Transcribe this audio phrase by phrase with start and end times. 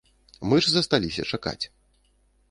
[0.53, 1.59] Мы ж засталіся чакаць.